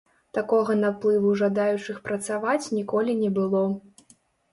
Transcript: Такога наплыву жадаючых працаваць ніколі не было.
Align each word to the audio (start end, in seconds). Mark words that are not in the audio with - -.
Такога 0.35 0.75
наплыву 0.77 1.33
жадаючых 1.41 1.99
працаваць 2.07 2.71
ніколі 2.79 3.15
не 3.21 3.29
было. 3.37 3.61